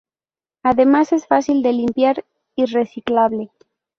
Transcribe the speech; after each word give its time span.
Además 0.63 1.13
es 1.13 1.27
fácil 1.27 1.61
de 1.61 1.73
limpiar 1.73 2.25
y 2.55 2.65
reciclable. 2.65 3.51